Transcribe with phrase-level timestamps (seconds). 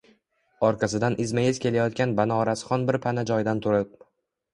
[0.67, 3.93] orqasidan izma-iz kelayotgan Banorasxon bir pana joydan turib: